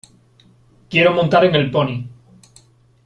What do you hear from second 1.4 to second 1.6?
en